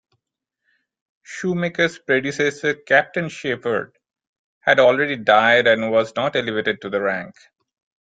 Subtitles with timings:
[1.21, 3.99] Shoemaker's predecessor, Captain Shepard,
[4.61, 7.35] had already died and was not elevated to the rank.